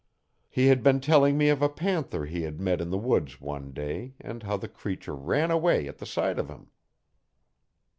He 0.49 0.65
had 0.65 0.81
been 0.81 0.99
telling 0.99 1.37
me 1.37 1.49
of 1.49 1.61
a 1.61 1.69
panther 1.69 2.25
he 2.25 2.41
had 2.41 2.59
met 2.59 2.81
in 2.81 2.89
the 2.89 2.97
woods, 2.97 3.39
one 3.39 3.71
day, 3.71 4.15
and 4.19 4.41
how 4.41 4.57
the 4.57 4.67
creature 4.67 5.13
ran 5.13 5.51
away 5.51 5.87
at 5.87 5.99
the 5.99 6.07
sight 6.07 6.39
of 6.39 6.49
him. 6.49 6.71